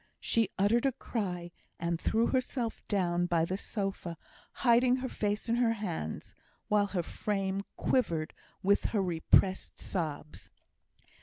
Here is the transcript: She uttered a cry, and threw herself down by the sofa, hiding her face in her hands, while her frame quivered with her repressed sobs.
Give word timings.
She 0.19 0.49
uttered 0.57 0.87
a 0.87 0.93
cry, 0.93 1.51
and 1.79 2.01
threw 2.01 2.25
herself 2.25 2.81
down 2.87 3.27
by 3.27 3.45
the 3.45 3.55
sofa, 3.55 4.17
hiding 4.65 4.95
her 4.95 5.07
face 5.07 5.47
in 5.47 5.57
her 5.57 5.73
hands, 5.73 6.33
while 6.69 6.87
her 6.87 7.03
frame 7.03 7.61
quivered 7.75 8.33
with 8.63 8.85
her 8.85 9.01
repressed 9.03 9.79
sobs. 9.79 10.49